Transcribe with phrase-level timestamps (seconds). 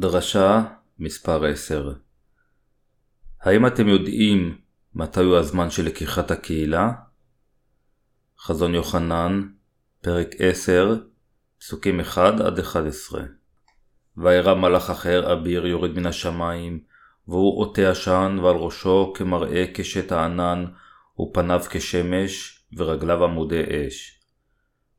[0.00, 0.64] דרשה
[0.98, 1.92] מספר 10
[3.42, 4.58] האם אתם יודעים
[4.94, 6.92] מתי הוא הזמן של לקיחת הקהילה?
[8.40, 9.48] חזון יוחנן,
[10.00, 10.96] פרק 10,
[11.60, 12.14] פסוקים 1-11
[14.16, 16.80] וירא מלאך אחר אביר יורד מן השמיים,
[17.28, 20.64] והוא עוטה עשן ועל ראשו כמראה קשת הענן,
[21.20, 24.20] ופניו כשמש, ורגליו עמודי אש.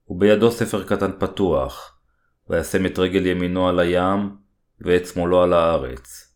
[0.08, 2.00] ובידו ספר קטן פתוח,
[2.50, 4.39] וישם את רגל ימינו על הים,
[4.82, 6.36] ואת שמאלו על הארץ.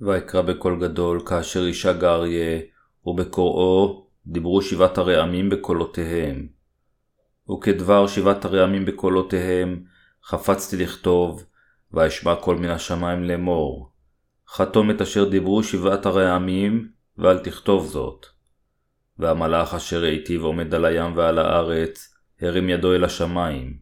[0.00, 2.60] ויקרא בקול גדול כאשר ישג האריה,
[3.06, 6.46] ובקוראו דיברו שבעת הרעמים בקולותיהם.
[7.50, 9.82] וכדבר שבעת הרעמים בקולותיהם,
[10.24, 11.44] חפצתי לכתוב,
[11.92, 13.92] ואשמע קול מן השמיים לאמור.
[14.48, 18.26] חתום את אשר דיברו שבעת הרעמים, ואל תכתוב זאת.
[19.18, 23.76] והמלאך אשר ראיתיו עומד על הים ועל הארץ, הרים ידו אל השמיים.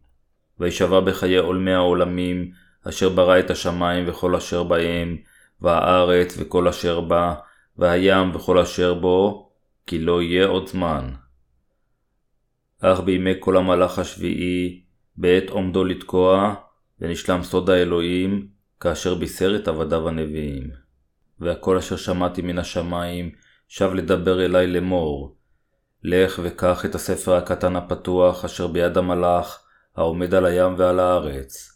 [0.60, 2.50] וישבע בחיי עולמי העולמים,
[2.88, 5.16] אשר ברא את השמיים וכל אשר בהם,
[5.60, 7.34] והארץ וכל אשר בה,
[7.76, 9.50] והים וכל אשר בו,
[9.86, 11.10] כי לא יהיה עוד זמן.
[12.80, 14.82] אך בימי כל המלאך השביעי,
[15.16, 16.54] בעת עומדו לתקוע,
[17.00, 18.48] ונשלם סוד האלוהים,
[18.80, 20.70] כאשר בישר את עבדיו הנביאים.
[21.40, 23.30] והכל אשר שמעתי מן השמיים,
[23.68, 25.36] שב לדבר אלי לאמור.
[26.02, 29.62] לך וקח את הספר הקטן הפתוח, אשר ביד המלאך,
[29.96, 31.75] העומד על הים ועל הארץ.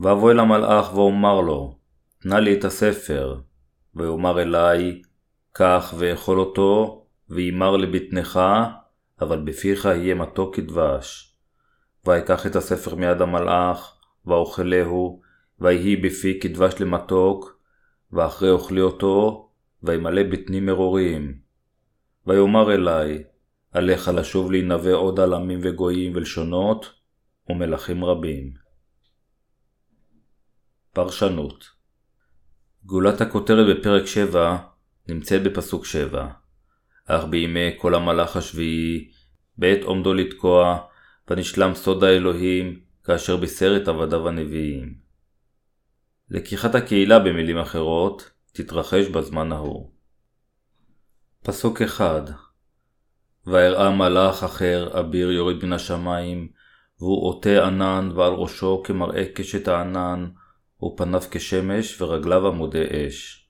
[0.00, 1.78] ואבוא אל המלאך ואומר לו,
[2.18, 3.40] תנה לי את הספר,
[3.94, 5.02] ויאמר אלי,
[5.52, 8.40] קח ואכול אותו, וימר לבטנך,
[9.20, 11.36] אבל בפיך יהיה מתוק כדבש.
[12.06, 15.20] ויקח את הספר מיד המלאך, ואוכלהו,
[15.60, 17.60] ויהי בפי כדבש למתוק,
[18.12, 19.48] ואחרי אוכלי אותו,
[19.82, 21.34] וימלא בטני מרורים.
[22.26, 23.22] ויאמר אלי,
[23.72, 26.92] עליך לשוב להינבא עוד על עמים וגויים ולשונות,
[27.48, 28.65] ומלכים רבים.
[30.96, 31.70] פרשנות
[32.84, 34.56] גולת הכותרת בפרק 7
[35.08, 36.28] נמצאת בפסוק 7
[37.06, 39.10] אך בימי כל המלאך השביעי,
[39.58, 40.78] בעת עומדו לתקוע,
[41.28, 44.94] ונשלם סוד האלוהים, כאשר בישר את עבדיו הנביאים.
[46.30, 49.90] לקיחת הקהילה במילים אחרות, תתרחש בזמן ההוא.
[51.42, 52.30] פסוק 1
[53.46, 56.48] ואראה מלאך אחר אביר יורד מן השמיים,
[56.98, 60.28] והוא עוטה ענן ועל ראשו כמראה קשת הענן,
[60.82, 63.48] ופניו כשמש ורגליו עמודי אש.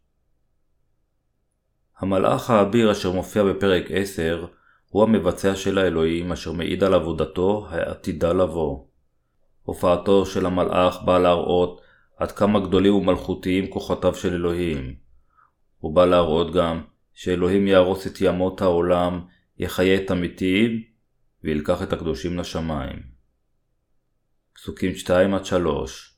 [1.98, 4.46] המלאך האביר אשר מופיע בפרק 10
[4.88, 8.86] הוא המבצע של האלוהים אשר מעיד על עבודתו העתידה לבוא.
[9.62, 11.80] הופעתו של המלאך באה להראות
[12.16, 14.94] עד כמה גדולים ומלכותיים כוחותיו של אלוהים.
[15.78, 16.82] הוא בא להראות גם
[17.14, 19.20] שאלוהים יהרוס את ימות העולם,
[19.58, 20.82] יחיה את המתים,
[21.44, 23.02] וילקח את הקדושים לשמיים.
[24.54, 26.15] פסוקים 2-3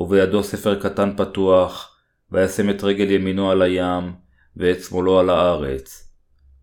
[0.00, 1.96] ובידו ספר קטן פתוח,
[2.32, 4.12] וישם את רגל ימינו על הים,
[4.56, 6.12] ואת שמאלו על הארץ.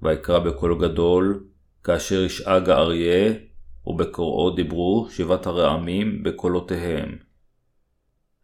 [0.02, 1.44] ויקרא בקול גדול,
[1.84, 3.34] כאשר ישאג האריה,
[3.88, 7.18] ובקוראו דיברו שבעת הרעמים בקולותיהם.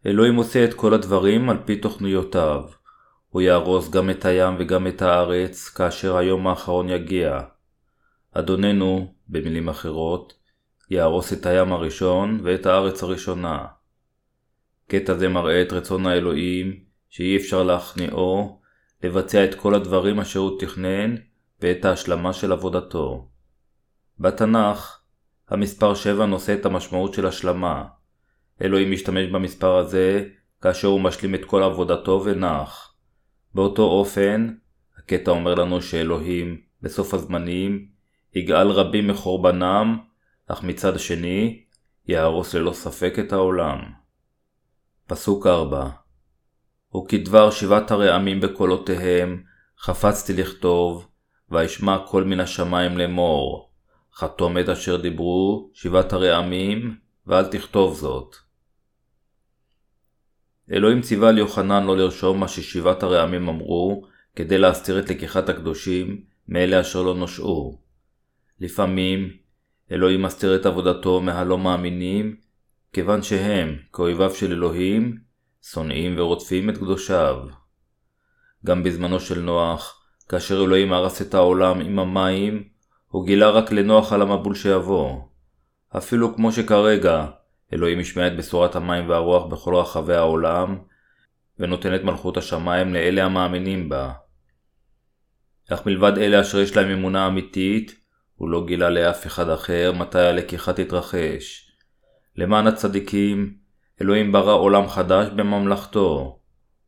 [0.06, 2.62] אלוהים עושה את כל הדברים על פי תוכניותיו.
[3.28, 7.40] הוא יהרוס גם את הים וגם את הארץ, כאשר היום האחרון יגיע.
[8.32, 10.34] אדוננו, במילים אחרות,
[10.90, 13.64] יהרוס את הים הראשון ואת הארץ הראשונה.
[14.88, 16.80] קטע זה מראה את רצון האלוהים,
[17.10, 18.60] שאי אפשר להכניעו,
[19.02, 21.14] לבצע את כל הדברים אשר הוא תכנן,
[21.60, 23.28] ואת ההשלמה של עבודתו.
[24.18, 25.00] בתנ"ך,
[25.48, 27.84] המספר 7 נושא את המשמעות של השלמה.
[28.62, 30.24] אלוהים משתמש במספר הזה,
[30.62, 32.94] כאשר הוא משלים את כל עבודתו ונח.
[33.54, 34.54] באותו אופן,
[34.98, 37.86] הקטע אומר לנו שאלוהים, בסוף הזמנים,
[38.34, 39.98] יגאל רבים מחורבנם,
[40.46, 41.64] אך מצד שני,
[42.08, 44.03] יהרוס ללא ספק את העולם.
[45.06, 45.88] פסוק 4
[46.96, 49.42] וכדבר שבעת הרעמים בקולותיהם,
[49.78, 51.08] חפצתי לכתוב,
[51.50, 53.70] וישמע קול מן השמיים לאמור,
[54.14, 56.96] חתום את אשר דיברו שבעת הרעמים,
[57.26, 58.36] ואל תכתוב זאת.
[60.72, 64.06] אלוהים ציווה על יוחנן לא לרשום מה ששבעת הרעמים אמרו,
[64.36, 67.78] כדי להסתיר את לקיחת הקדושים מאלה אשר לא נושעו.
[68.60, 69.30] לפעמים,
[69.92, 72.36] אלוהים מסתיר את עבודתו מהלא מאמינים,
[72.94, 75.18] כיוון שהם, כאויביו של אלוהים,
[75.62, 77.36] שונאים ורודפים את קדושיו.
[78.64, 82.68] גם בזמנו של נוח, כאשר אלוהים הרס את העולם עם המים,
[83.08, 85.20] הוא גילה רק לנוח על המבול שיבוא.
[85.96, 87.26] אפילו כמו שכרגע,
[87.72, 90.78] אלוהים השמיע את בשורת המים והרוח בכל רחבי העולם,
[91.58, 94.12] ונותן את מלכות השמיים לאלה המאמינים בה.
[95.70, 97.94] אך מלבד אלה אשר יש להם אמונה אמיתית,
[98.34, 101.73] הוא לא גילה לאף אחד אחר מתי הלקיחה תתרחש.
[102.36, 103.54] למען הצדיקים,
[104.00, 106.38] אלוהים ברא עולם חדש בממלכתו,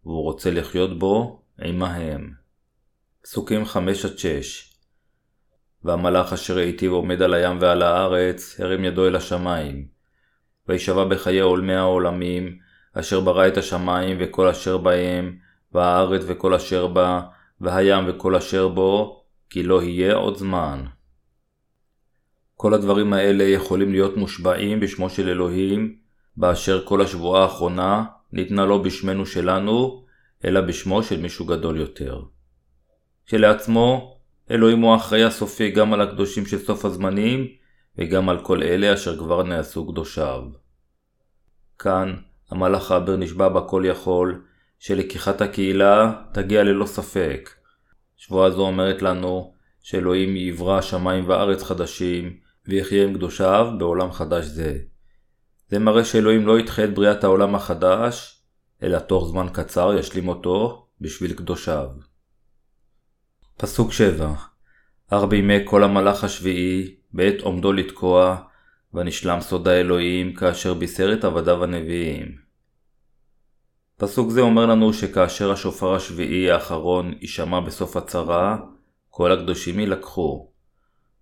[0.04, 2.32] והוא רוצה לחיות בו עמהם.
[3.22, 3.76] פסוקים 5-6
[5.84, 9.86] והמלאך אשר היטיב עומד על הים ועל הארץ, הרים ידו אל השמיים.
[10.68, 12.58] וישבע בחיי עולמי העולמים,
[12.92, 15.36] אשר ברא את השמיים וכל אשר בהם,
[15.72, 17.20] והארץ וכל אשר בה,
[17.60, 20.84] והים וכל אשר בו, כי לא יהיה עוד זמן.
[22.56, 25.96] כל הדברים האלה יכולים להיות מושבעים בשמו של אלוהים,
[26.36, 30.04] באשר כל השבועה האחרונה ניתנה לא בשמנו שלנו,
[30.44, 32.22] אלא בשמו של מישהו גדול יותר.
[33.26, 34.16] כשלעצמו,
[34.50, 37.46] אלוהים הוא האחראי הסופי גם על הקדושים של סוף הזמנים,
[37.98, 40.42] וגם על כל אלה אשר כבר נעשו קדושיו.
[41.78, 42.16] כאן,
[42.50, 44.42] המלאך האבר נשבע בכל יכול,
[44.78, 47.50] שלקיחת הקהילה תגיע ללא ספק.
[48.16, 49.52] שבועה זו אומרת לנו
[49.82, 54.78] שאלוהים יברא שמיים וארץ חדשים, ויחיה עם קדושיו בעולם חדש זה.
[55.68, 58.42] זה מראה שאלוהים לא ידחה את בריאת העולם החדש,
[58.82, 61.88] אלא תוך זמן קצר ישלים אותו בשביל קדושיו.
[63.56, 64.34] פסוק 7
[65.10, 68.36] אך בימי כל המלאך השביעי, בעת עומדו לתקוע,
[68.94, 72.36] ונשלם סוד האלוהים כאשר בישר את עבדיו הנביאים.
[73.96, 78.56] פסוק זה אומר לנו שכאשר השופר השביעי האחרון יישמע בסוף הצרה,
[79.10, 80.55] כל הקדושים יילקחו.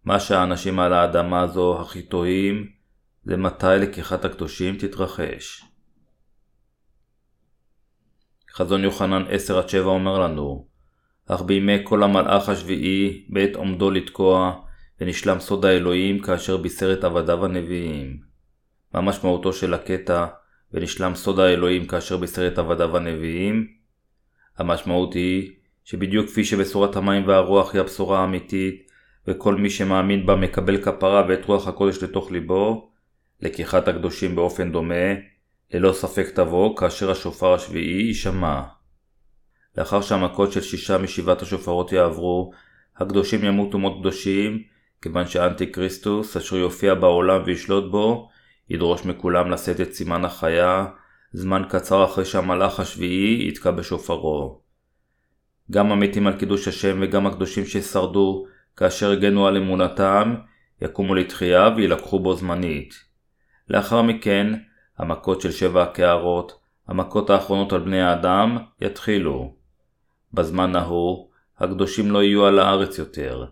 [0.05, 2.69] מה שהאנשים על האדמה הזו הכי טועים,
[3.25, 5.65] זה מתי לקיחת הקדושים תתרחש.
[8.53, 10.67] חזון יוחנן 10-7 אומר לנו,
[11.27, 14.61] אך בימי כל המלאך השביעי, בעת עומדו לתקוע,
[15.01, 18.21] ונשלם סוד האלוהים כאשר בישר את עבדיו הנביאים.
[18.95, 20.27] מה משמעותו של הקטע,
[20.73, 23.69] ונשלם סוד האלוהים כאשר בישר את עבדיו הנביאים?
[24.59, 25.53] המשמעות היא,
[25.85, 28.94] שבדיוק כפי שבשורת המים והרוח היא הבשורה האמיתית,
[29.29, 32.91] וכל מי שמאמין בה מקבל כפרה ואת רוח הקודש לתוך ליבו,
[33.43, 35.15] לקיחת הקדושים באופן דומה,
[35.75, 38.63] ללא ספק תבוא כאשר השופר השביעי יישמע.
[39.79, 42.53] לאחר שהמכות של שישה משבעת השופרות יעברו,
[42.97, 44.63] הקדושים ימותו מות קדושים,
[45.03, 48.29] כיוון שאנטי כריסטוס, אשר יופיע בעולם וישלוט בו,
[48.71, 50.87] ידרוש מכולם לשאת את סימן החיה,
[51.33, 54.61] זמן קצר אחרי שהמלאך השביעי יתקע בשופרו.
[55.71, 60.35] גם המתים על קידוש השם וגם הקדושים ששרדו, כאשר הגנו על אמונתם,
[60.83, 62.95] יקומו לתחייה וילקחו בו זמנית.
[63.69, 64.53] לאחר מכן,
[64.99, 69.55] המכות של שבע הקערות, המכות האחרונות על בני האדם, יתחילו.
[70.33, 71.29] בזמן ההוא,
[71.59, 73.45] הקדושים לא יהיו על הארץ יותר,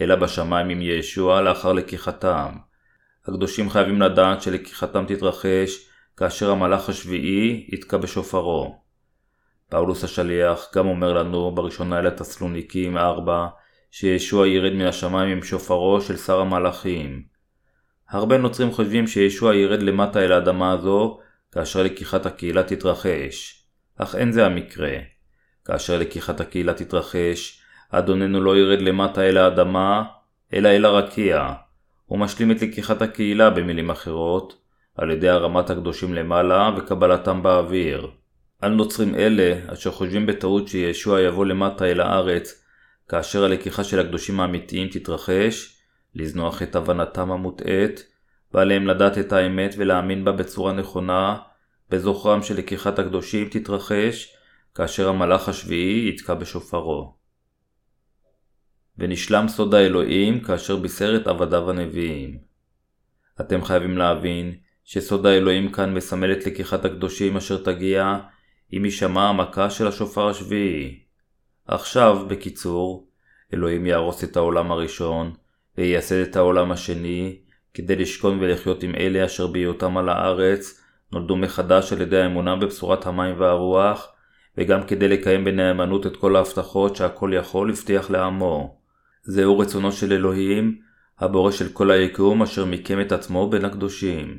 [0.00, 2.52] אלא בשמיים עם ישוע לאחר לקיחתם.
[3.26, 5.86] הקדושים חייבים לדעת שלקיחתם תתרחש
[6.16, 8.80] כאשר המלאך השביעי יתקע בשופרו.
[9.68, 13.46] פאולוס השליח גם אומר לנו בראשונה אל התסלוניקים 4
[13.90, 17.22] שישוע ירד מן השמיים עם שופרו של שר המלאכים.
[18.10, 21.18] הרבה נוצרים חושבים שישוע ירד למטה אל האדמה הזו
[21.52, 23.64] כאשר לקיחת הקהילה תתרחש,
[23.98, 24.92] אך אין זה המקרה.
[25.64, 30.04] כאשר לקיחת הקהילה תתרחש, אדוננו לא ירד למטה אל האדמה,
[30.54, 31.52] אלא אל הרקיע.
[32.06, 34.60] הוא משלים את לקיחת הקהילה במילים אחרות,
[34.96, 38.10] על ידי הרמת הקדושים למעלה וקבלתם באוויר.
[38.60, 42.64] על נוצרים אלה, אשר חושבים בטעות שישוע יבוא למטה אל הארץ,
[43.10, 45.76] כאשר הלקיחה של הקדושים האמיתיים תתרחש,
[46.14, 48.06] לזנוח את הבנתם המוטעית,
[48.54, 51.36] ועליהם לדעת את האמת ולהאמין בה בצורה נכונה,
[51.90, 54.34] בזוכרם שלקיחת הקדושים תתרחש,
[54.74, 57.16] כאשר המלאך השביעי יתקע בשופרו.
[58.98, 62.38] ונשלם סוד האלוהים כאשר בישר את עבדיו הנביאים.
[63.40, 68.18] אתם חייבים להבין שסוד האלוהים כאן מסמל את לקיחת הקדושים אשר תגיע
[68.70, 71.09] עם הישמע המכה של השופר השביעי.
[71.70, 73.08] עכשיו, בקיצור,
[73.54, 75.32] אלוהים יהרוס את העולם הראשון,
[75.78, 77.38] וייסד את העולם השני,
[77.74, 83.06] כדי לשכון ולחיות עם אלה אשר בהיותם על הארץ, נולדו מחדש על ידי האמונה בבשורת
[83.06, 84.08] המים והרוח,
[84.58, 88.78] וגם כדי לקיים בנאמנות את כל ההבטחות שהכל יכול הבטיח לעמו.
[89.22, 90.78] זהו רצונו של אלוהים,
[91.18, 94.38] הבורא של כל היקום אשר מיקם את עצמו בין הקדושים.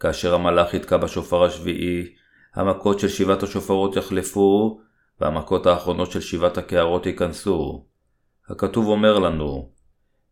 [0.00, 2.06] כאשר המלאך יתקע בשופר השביעי,
[2.54, 4.80] המכות של שבעת השופרות יחלפו,
[5.20, 7.86] והמכות האחרונות של שבעת הקערות ייכנסו.
[8.48, 9.70] הכתוב אומר לנו,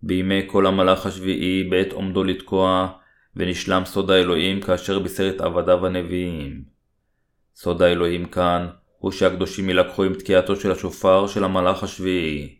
[0.02, 2.88] בימי כל המלאך השביעי בעת עומדו לתקוע,
[3.36, 6.64] ונשלם סוד האלוהים כאשר בישר את עבדיו הנביאים.
[7.54, 12.58] סוד האלוהים כאן הוא שהקדושים יילקחו עם תקיעתו של השופר של המלאך השביעי.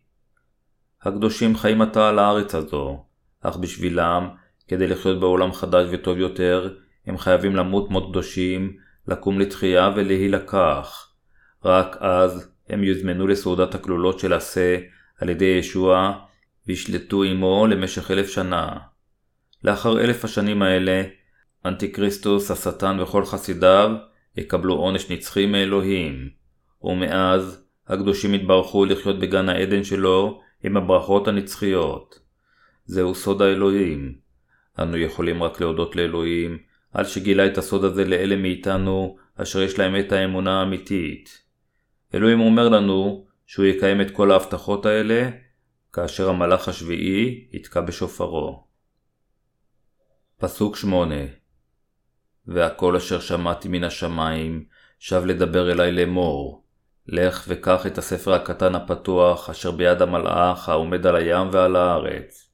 [1.02, 3.04] הקדושים חיים עתה על הארץ הזו,
[3.40, 4.28] אך בשבילם,
[4.69, 6.75] כדי לחיות בעולם חדש וטוב יותר,
[7.07, 8.76] הם חייבים למות מות קדושים,
[9.09, 11.13] לקום לתחייה ולהילקח.
[11.64, 14.78] רק אז הם יוזמנו לסעודת הכלולות של עשה
[15.21, 16.12] על ידי ישוע,
[16.66, 18.76] וישלטו עמו למשך אלף שנה.
[19.64, 21.02] לאחר אלף השנים האלה,
[21.64, 23.90] אנטיקריסטוס, השטן וכל חסידיו
[24.37, 26.28] יקבלו עונש נצחי מאלוהים,
[26.83, 32.18] ומאז הקדושים יתברכו לחיות בגן העדן שלו עם הברכות הנצחיות.
[32.87, 34.14] זהו סוד האלוהים.
[34.78, 36.59] אנו יכולים רק להודות לאלוהים
[36.92, 41.44] על שגילה את הסוד הזה לאלה מאיתנו אשר יש להם את האמונה האמיתית.
[42.14, 45.30] אלוהים אומר לנו שהוא יקיים את כל ההבטחות האלה
[45.92, 48.66] כאשר המלאך השביעי יתקע בשופרו.
[50.38, 51.25] פסוק שמונה
[52.47, 54.64] והקול אשר שמעתי מן השמיים
[54.99, 56.64] שב לדבר אלי לאמור
[57.06, 62.50] לך וקח את הספר הקטן הפתוח אשר ביד המלאך העומד על הים ועל הארץ.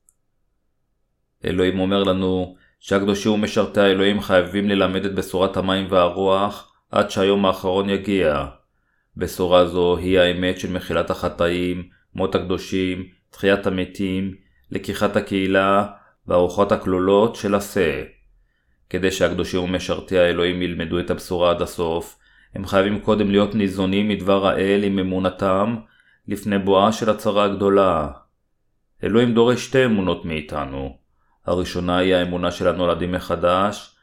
[1.44, 7.90] אלוהים אומר לנו שהקדושים ומשרתי האלוהים חייבים ללמד את בשורת המים והרוח עד שהיום האחרון
[7.90, 8.59] יגיע.
[9.16, 14.34] בשורה זו היא האמת של מחילת החטאים, מות הקדושים, תחיית המתים,
[14.70, 15.86] לקיחת הקהילה
[16.26, 18.02] והרוחות הכלולות של השה.
[18.90, 22.18] כדי שהקדושים ומשרתי האלוהים ילמדו את הבשורה עד הסוף,
[22.54, 25.76] הם חייבים קודם להיות ניזונים מדבר האל עם אמונתם,
[26.28, 28.08] לפני בואה של הצרה הגדולה.
[29.04, 30.96] אלוהים דורש שתי אמונות מאיתנו.
[31.46, 33.96] הראשונה היא האמונה של הנולדים מחדש,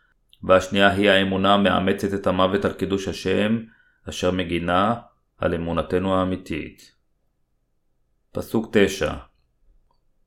[0.43, 3.59] והשנייה היא האמונה המאמצת את המוות על קידוש השם,
[4.09, 4.95] אשר מגינה
[5.37, 6.95] על אמונתנו האמיתית.
[8.31, 9.13] פסוק 9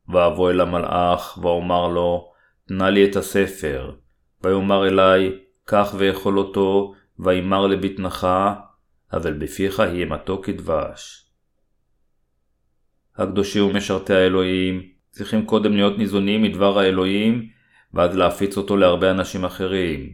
[0.09, 2.33] ואבוא אל המלאך, ואומר לו,
[2.69, 3.93] תנה לי את הספר.
[4.45, 5.31] ויאמר אלי,
[5.65, 8.29] קח ואכול אותו, וימר לבטנך,
[9.13, 11.31] אבל בפיך יהיה מתוק כדבש.
[13.17, 17.49] הקדושים ומשרתי האלוהים צריכים קודם להיות ניזונים מדבר האלוהים,
[17.95, 20.13] ואז להפיץ אותו להרבה אנשים אחרים.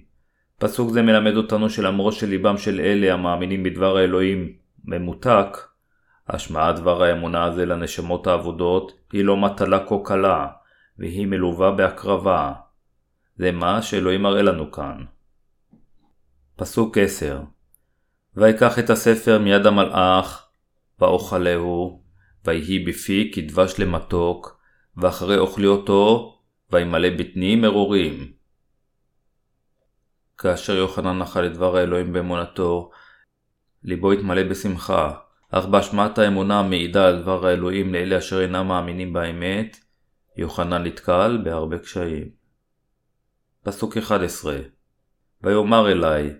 [0.58, 4.52] פסוק זה מלמד אותנו שלמרות שליבם של אלה המאמינים בדבר האלוהים
[4.84, 5.58] ממותק,
[6.28, 10.46] השמעת דבר האמונה הזה לנשמות האבודות היא לא מטלה כה קלה,
[10.98, 12.52] והיא מלווה בהקרבה.
[13.36, 15.04] זה מה שאלוהים מראה לנו כאן.
[16.56, 17.40] פסוק 10
[18.36, 20.48] ויקח את הספר מיד המלאך,
[21.00, 22.02] ואוכלהו,
[22.44, 24.60] ויהי בפי כדבש למתוק,
[24.96, 26.32] ואחרי אוכלי אותו,
[26.72, 28.35] וימלא בטני מרורים.
[30.38, 32.90] כאשר יוחנן אכל את דבר האלוהים באמונתו,
[33.82, 35.12] ליבו התמלא בשמחה,
[35.50, 39.76] אך בהשמעת האמונה המעידה על דבר האלוהים לאלה אשר אינם מאמינים באמת,
[40.36, 42.28] יוחנן נתקל בהרבה קשיים.
[43.62, 44.58] פסוק 11
[45.42, 46.30] ויאמר אלי,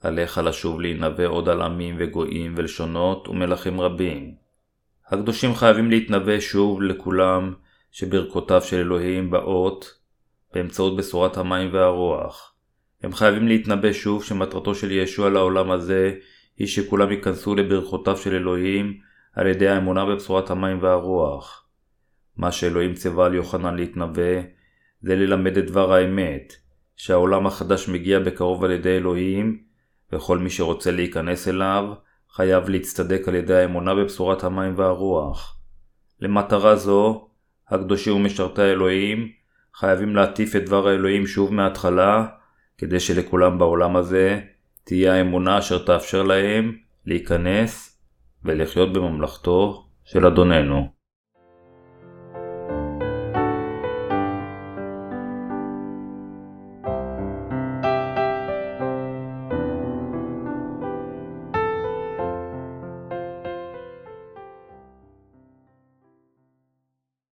[0.00, 4.34] עליך לשוב להינבא עוד על עמים וגויים ולשונות ומלכים רבים.
[5.06, 7.54] הקדושים חייבים להתנבא שוב לכולם
[7.90, 9.98] שברכותיו של אלוהים באות
[10.54, 12.54] באמצעות בשורת המים והרוח.
[13.02, 16.14] הם חייבים להתנבא שוב שמטרתו של ישוע לעולם הזה
[16.56, 18.98] היא שכולם ייכנסו לברכותיו של אלוהים
[19.32, 21.68] על ידי האמונה בבשורת המים והרוח.
[22.36, 24.40] מה שאלוהים ציווה על יוחנן להתנבא,
[25.00, 26.52] זה ללמד את דבר האמת,
[26.96, 29.62] שהעולם החדש מגיע בקרוב על ידי אלוהים,
[30.12, 31.84] וכל מי שרוצה להיכנס אליו,
[32.30, 35.58] חייב להצטדק על ידי האמונה בבשורת המים והרוח.
[36.20, 37.28] למטרה זו,
[37.68, 39.28] הקדושים ומשרתי האלוהים
[39.74, 42.26] חייבים להטיף את דבר האלוהים שוב מההתחלה,
[42.78, 44.40] כדי שלכולם בעולם הזה
[44.84, 48.00] תהיה האמונה אשר תאפשר להם להיכנס
[48.44, 50.97] ולחיות בממלכתו של אדוננו.